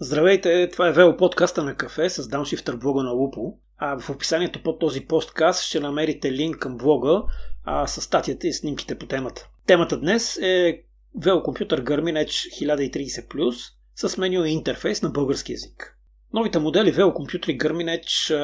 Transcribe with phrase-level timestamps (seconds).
[0.00, 3.58] Здравейте, това е Вело подкаста на кафе с дауншифтър блога на Лупо.
[3.78, 7.22] А в описанието под този посткаст ще намерите линк към блога
[7.64, 9.48] а, с статията и снимките по темата.
[9.66, 10.82] Темата днес е
[11.20, 15.98] Вело компютър Garmin Edge 1030 с меню и интерфейс на български язик.
[16.32, 18.34] Новите модели Вело компютри Garmin Edge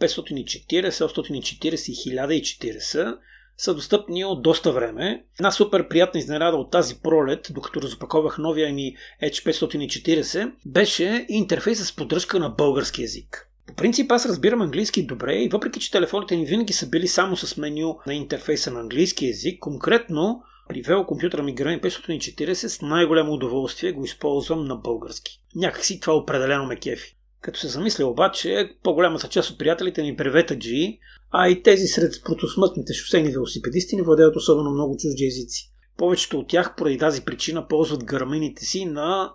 [0.00, 3.18] 540, 740 и 1040
[3.62, 5.24] са достъпни от доста време.
[5.38, 11.86] Една супер приятна изненада от тази пролет, докато разопаковах новия ми Edge 540, беше интерфейс
[11.88, 13.48] с поддръжка на български язик.
[13.66, 17.36] По принцип аз разбирам английски добре и въпреки, че телефоните ни винаги са били само
[17.36, 22.82] с меню на интерфейса на английски язик, конкретно при вело компютъра ми Granny 540 с
[22.82, 25.40] най-голямо удоволствие го използвам на български.
[25.54, 27.16] Някакси това определено ме кефи.
[27.42, 30.98] Като се замисля обаче, по-голямата част от приятелите ми преветаджи,
[31.30, 35.72] а и тези сред протосмътните шосейни велосипедисти не владеят особено много чужди езици.
[35.96, 39.32] Повечето от тях поради тази причина ползват гърмените си на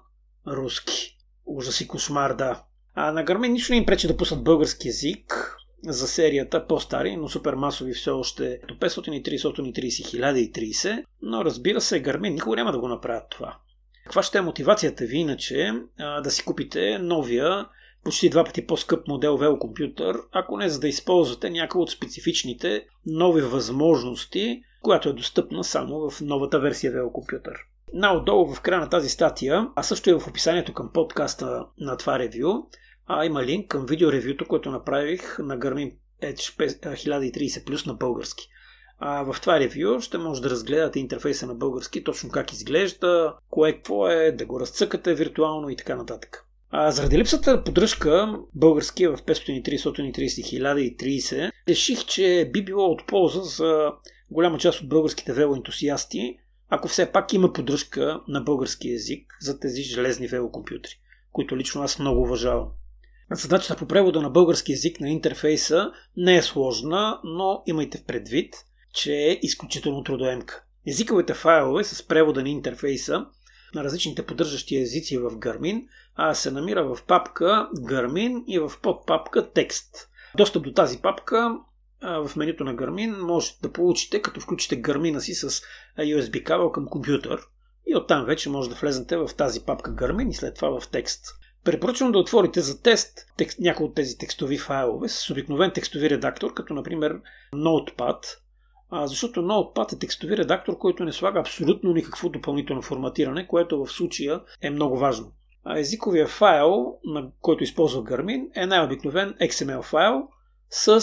[0.48, 1.18] руски.
[1.46, 2.64] Ужас и кошмар, да.
[2.94, 7.28] А на гърмен нищо не им пречи да пуснат български язик за серията по-стари, но
[7.28, 12.88] супермасови все още до 530, 1030, 1030, но разбира се, Гармин никога няма да го
[12.88, 13.58] направят това.
[14.04, 17.66] Каква ще е мотивацията ви иначе а, да си купите новия
[18.08, 23.42] почти два пъти по-скъп модел велокомпютър, ако не за да използвате някои от специфичните нови
[23.42, 27.56] възможности, която е достъпна само в новата версия велокомпютър.
[27.94, 32.20] Наотдолу в края на тази статия, а също и в описанието към подкаста на това
[32.20, 32.54] ревю,
[33.08, 38.50] а има линк към видеоревюто, което направих на Garmin Edge 1030 Plus на български.
[39.00, 43.74] А в това ревю ще може да разгледате интерфейса на български, точно как изглежда, кое
[43.74, 46.47] какво е, да го разцъкате виртуално и така нататък.
[46.70, 53.42] А, заради липсата на поддръжка, българския в 530, 1030, реших, че би било от полза
[53.42, 53.92] за
[54.32, 56.38] голяма част от българските велоентусиасти,
[56.70, 61.00] ако все пак има поддръжка на български язик за тези железни велокомпютри,
[61.32, 62.68] които лично аз много уважавам.
[63.32, 68.56] Задачата по превода на български язик на интерфейса не е сложна, но имайте в предвид,
[68.94, 70.64] че е изключително трудоемка.
[70.88, 73.26] Езиковите файлове с превода на интерфейса
[73.76, 79.52] на различните поддържащи езици в Garmin а се намира в папка Garmin и в подпапка
[79.52, 80.10] текст.
[80.38, 81.58] Достъп до тази папка
[82.02, 85.62] в менюто на Garmin можете да получите, като включите Garmin си с
[85.98, 87.42] USB кабел към компютър
[87.88, 91.26] и оттам вече може да влезнете в тази папка Garmin и след това в текст.
[91.64, 93.18] Препоръчвам да отворите за тест
[93.60, 97.20] някои от тези текстови файлове с обикновен текстови редактор, като например
[97.54, 98.26] Notepad,
[98.90, 103.92] а, защото Notepad е текстови редактор, който не слага абсолютно никакво допълнително форматиране, което в
[103.92, 105.32] случая е много важно.
[105.64, 110.28] А езиковия файл, на който използва Garmin, е най-обикновен XML файл
[110.70, 111.02] с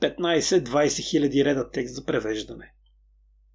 [0.00, 2.72] 15-20 хиляди реда текст за превеждане.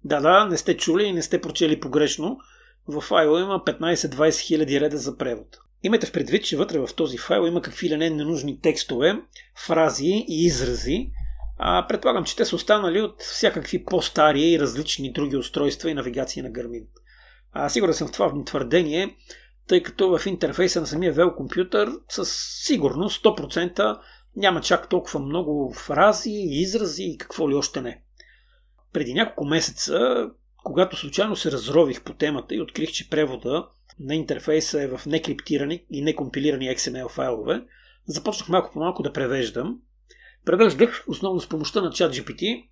[0.04, 2.38] Да, да, не сте чули и не сте прочели погрешно.
[2.86, 5.58] В файла има 15-20 хиляди реда за превод.
[5.82, 9.20] Имайте в предвид, че вътре в този файл има какви ли не ненужни текстове,
[9.66, 11.10] фрази и изрази.
[11.58, 16.42] А предполагам, че те са останали от всякакви по-стари и различни други устройства и навигации
[16.42, 16.86] на Garmin.
[17.52, 19.16] А, сигурен съм в това твърдение,
[19.68, 23.98] тъй като в интерфейса на самия вел компютър със сигурност 100%
[24.36, 28.02] няма чак толкова много фрази, изрази и какво ли още не.
[28.92, 30.26] Преди няколко месеца,
[30.64, 33.68] когато случайно се разрових по темата и открих, че превода
[34.00, 37.64] на интерфейса е в некриптирани и некомпилирани XML файлове,
[38.06, 39.78] започнах малко по малко да превеждам.
[40.48, 42.68] Превеждах основно с помощта на ChatGPT,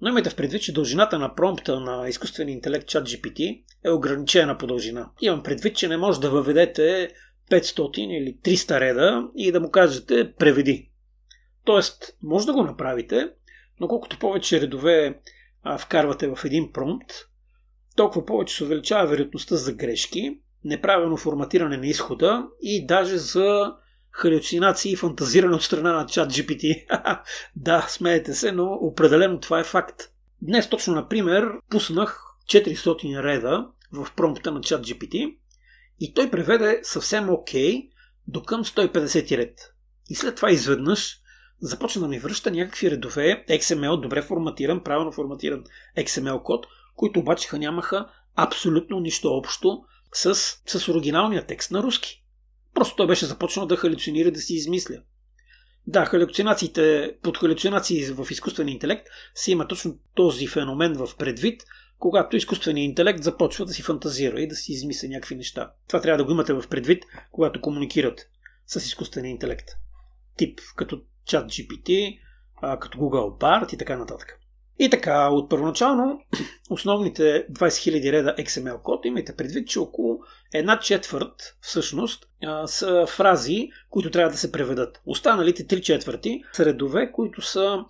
[0.00, 4.66] но имайте в предвид, че дължината на промпта на изкуствения интелект ChatGPT е ограничена по
[4.66, 5.10] дължина.
[5.20, 7.08] Имам предвид, че не може да въведете
[7.50, 10.90] 500 или 300 реда и да му кажете преведи.
[11.64, 13.30] Тоест, може да го направите,
[13.80, 15.20] но колкото повече редове
[15.78, 17.12] вкарвате в един промпт,
[17.96, 23.74] толкова повече се увеличава вероятността за грешки, неправилно форматиране на изхода и даже за
[24.12, 26.86] халюцинации и фантазиране от страна на чат GPT.
[27.56, 30.02] да, смеете се, но определено това е факт.
[30.42, 35.36] Днес точно, например, пуснах 400 реда в промпта на чат GPT
[36.00, 37.88] и той преведе съвсем окей
[38.28, 39.74] до към 150 ред.
[40.10, 41.18] И след това изведнъж
[41.60, 45.64] започна да ми връща някакви редове XML, добре форматиран, правилно форматиран
[45.98, 46.66] XML код,
[46.96, 50.34] които обаче нямаха абсолютно нищо общо с,
[50.66, 52.21] с оригиналния текст на руски.
[52.74, 54.96] Просто той беше започнал да халюцинира, да си измисля.
[55.86, 61.62] Да, халюцинациите, под халюцинации в изкуствения интелект се има точно този феномен в предвид,
[61.98, 65.72] когато изкуственият интелект започва да си фантазира и да си измисля някакви неща.
[65.88, 68.28] Това трябва да го имате в предвид, когато комуникират
[68.66, 69.68] с изкуствения интелект.
[70.36, 72.18] Тип като чат GPT,
[72.80, 74.38] като Google Bard и така нататък.
[74.82, 76.20] И така, от първоначално
[76.70, 80.18] основните 20 000 реда XML код, имайте предвид, че около
[80.54, 82.28] една четвърт всъщност
[82.66, 85.00] са фрази, които трябва да се преведат.
[85.06, 87.84] Останалите 3 четвърти са редове, които са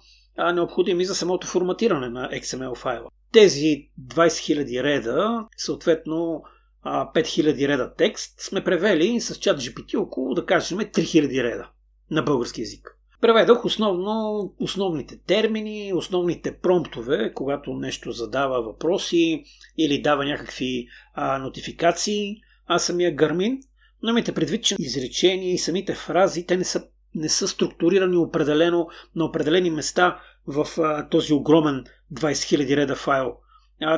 [0.55, 3.09] необходими за самото форматиране на XML файла.
[3.33, 6.43] Тези 20 000 реда, съответно
[6.85, 11.71] 5000 реда текст, сме превели с чат GPT около, да кажем, 3000 реда
[12.11, 12.99] на български язик.
[13.23, 19.45] Преведох основно основните термини, основните промптове, когато нещо задава въпроси
[19.79, 22.37] или дава някакви а, нотификации,
[22.67, 23.61] а самия Гармин.
[24.03, 26.85] Но имайте предвид, че изречения и самите фрази, те не са,
[27.15, 31.85] не са структурирани определено на определени места в а, този огромен
[32.15, 33.37] 20 000 реда файл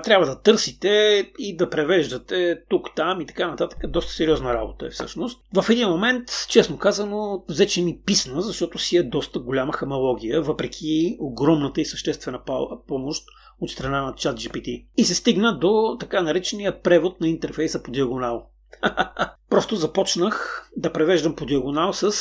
[0.04, 3.90] трябва да търсите и да превеждате тук, там и така нататък.
[3.90, 5.40] Доста сериозна работа е всъщност.
[5.54, 10.42] В един момент, честно казано, взе, че ми писна, защото си е доста голяма хамалогия,
[10.42, 12.40] въпреки огромната и съществена
[12.88, 13.24] помощ
[13.60, 14.86] от страна на чат GPT.
[14.96, 18.46] И се стигна до така наречения превод на интерфейса по диагонал.
[19.50, 22.12] Просто започнах да превеждам по диагонал с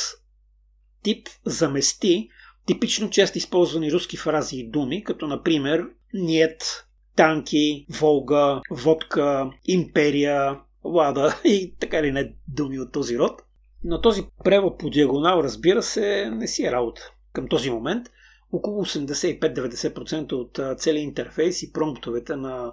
[1.04, 2.30] тип замести
[2.66, 11.36] типично често използвани руски фрази и думи, като например нет, танки, Волга, водка, империя, лада
[11.45, 13.42] и така ли не думи от този род.
[13.83, 17.01] Но този превод по диагонал, разбира се, не си е работа.
[17.33, 18.07] Към този момент
[18.51, 22.71] около 85-90% от целият интерфейс и промптовете на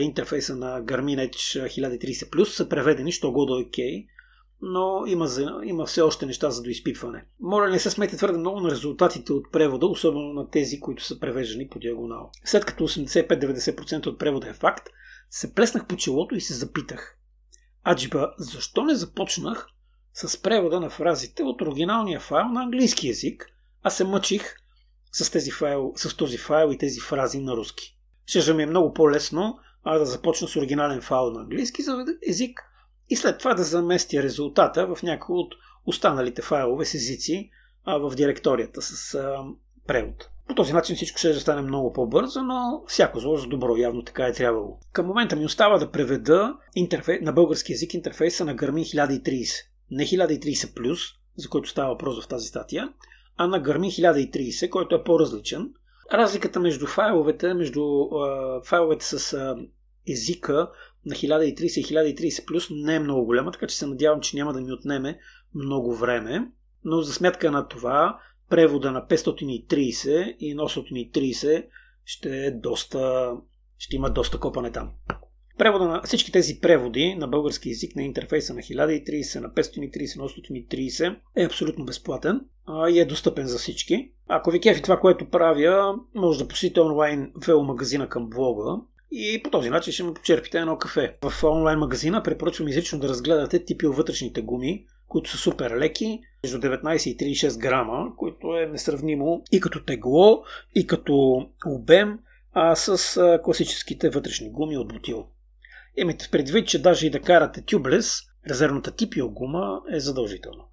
[0.00, 4.06] интерфейса на Garmin Edge 1030 Plus са преведени, що го до окей
[4.62, 7.24] но има, за, има все още неща за доизпитване.
[7.40, 11.20] Моля не се смете твърде много на резултатите от превода, особено на тези, които са
[11.20, 12.30] превеждани по диагонал.
[12.44, 14.88] След като 85-90% от превода е факт,
[15.30, 17.18] се плеснах по челото и се запитах.
[17.86, 19.66] Аджиба, защо не започнах
[20.14, 23.46] с превода на фразите от оригиналния файл на английски язик,
[23.82, 24.54] а се мъчих
[25.12, 27.96] с, тези файл, с този файл и тези фрази на руски.
[28.26, 31.82] Ще ми е много по-лесно а да започна с оригинален файл на английски
[32.28, 32.60] език,
[33.10, 35.54] и след това да замести резултата в някои от
[35.86, 37.50] останалите файлове с езици
[37.84, 39.44] а, в директорията с а,
[39.86, 40.30] превод.
[40.48, 44.26] По този начин всичко ще стане много по-бързо, но всяко зло за добро, явно така
[44.26, 44.78] е трябвало.
[44.92, 47.18] Към момента ми остава да преведа интерфей...
[47.22, 49.50] на български язик интерфейса на Garmin 1030.
[49.90, 50.98] Не 1030+,
[51.36, 52.92] за който става въпрос в тази статия,
[53.36, 55.70] а на Garmin 1030, който е по-различен.
[56.12, 59.56] Разликата между файловете, между а, файловете с а,
[60.08, 60.70] езика
[61.08, 64.52] на 1030 и 1030 плюс не е много голяма, така че се надявам, че няма
[64.52, 65.18] да ми отнеме
[65.54, 66.48] много време.
[66.84, 68.18] Но за сметка на това,
[68.50, 71.66] превода на 530 и 830
[72.04, 73.32] ще е доста,
[73.78, 74.90] ще има доста копане там.
[75.58, 80.28] Превода на всички тези преводи на български язик на интерфейса на 1030, на 530, на
[80.28, 84.12] 830 е абсолютно безплатен а, и е достъпен за всички.
[84.28, 88.76] Ако ви кефи това, което правя, може да посетите онлайн веломагазина към блога
[89.10, 91.16] и по този начин ще му почерпите едно кафе.
[91.22, 96.58] В онлайн магазина препоръчвам изрично да разгледате типи вътрешните гуми, които са супер леки, между
[96.58, 100.42] 19 и 36 грама, което е несравнимо и като тегло,
[100.74, 102.18] и като обем,
[102.52, 105.26] а с класическите вътрешни гуми от бутил.
[105.96, 110.64] Имайте предвид, че даже и да карате тюблес, резервната типио гума е задължително.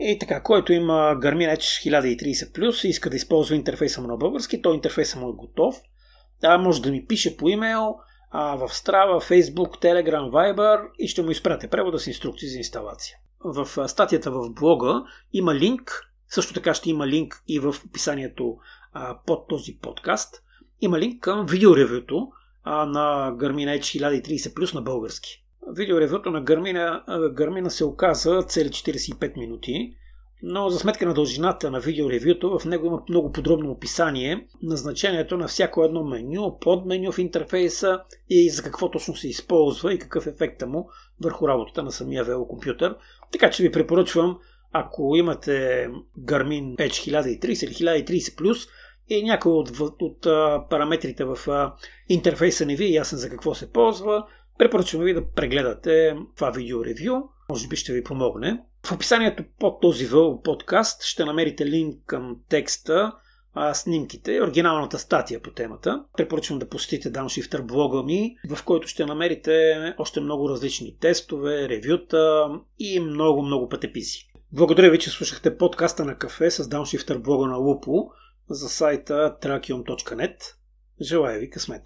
[0.00, 4.62] И така, който има Garmin Edge 1030+, и иска да използва интерфейса му на български,
[4.62, 5.76] то интерфейса му е готов–
[6.42, 7.96] да, може да ми пише по имейл,
[8.30, 13.16] а, в Strava, Facebook, Telegram, Viber и ще му изпратя превода с инструкции за инсталация.
[13.44, 15.02] В статията в блога
[15.32, 18.56] има линк, също така ще има линк и в описанието
[18.92, 20.42] а, под този подкаст.
[20.80, 22.28] Има линк към видеоревюто
[22.64, 25.44] а, на Garmin Edge 1030 Plus на български.
[25.76, 29.96] Видеоревюто на Garmin, Garmin се оказа цели 45 минути
[30.42, 35.36] но за сметка на дължината на видеоревюто, в него има много подробно описание на значението
[35.36, 40.26] на всяко едно меню, подменю в интерфейса и за какво точно се използва и какъв
[40.26, 40.88] е ефекта му
[41.20, 42.96] върху работата на самия велокомпютър.
[43.32, 44.38] Така че ви препоръчвам,
[44.72, 48.68] ако имате Garmin Edge 1030 или 1030+,
[49.08, 50.22] и някой от, от, от
[50.70, 51.38] параметрите в
[52.08, 54.26] интерфейса не ви е ясен за какво се ползва,
[54.58, 57.22] препоръчвам ви да прегледате това видеоревю.
[57.48, 58.62] Може би ще ви помогне.
[58.86, 60.08] В описанието под този
[60.44, 63.12] подкаст ще намерите линк към текста,
[63.54, 66.04] а, снимките, оригиналната статия по темата.
[66.16, 72.48] Препоръчвам да посетите Downshifter блога ми, в който ще намерите още много различни тестове, ревюта
[72.78, 74.32] и много-много пътеписи.
[74.52, 78.10] Благодаря ви, че слушахте подкаста на кафе с Downshifter блога на Лупо
[78.50, 80.36] за сайта trakium.net.
[81.00, 81.82] Желая ви късмет!